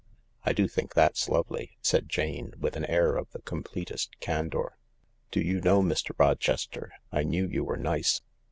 [0.43, 4.79] I do think that's lovely," said Jane, with an air of the completest candour."
[5.31, 6.17] Do you know, Mr.
[6.17, 8.21] Rochester, I knew you were nice.